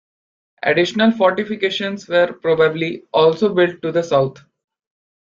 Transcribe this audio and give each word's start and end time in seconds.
Additional 0.63 1.11
fortifications 1.11 2.07
were 2.07 2.33
probably 2.41 3.03
also 3.13 3.53
built 3.53 3.83
to 3.83 3.91
the 3.91 4.01
south. 4.01 4.39